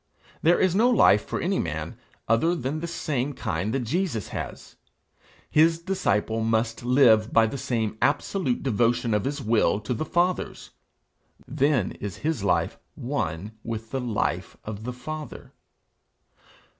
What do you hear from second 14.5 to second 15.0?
of the